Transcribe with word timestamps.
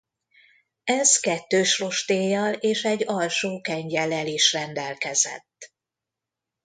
Ez 0.83 1.17
kettős 1.19 1.79
rostéllyal 1.79 2.53
és 2.53 2.83
egy 2.83 3.03
alsó 3.07 3.61
kengyellel 3.61 4.27
is 4.27 4.53
rendelkezett. 4.53 5.73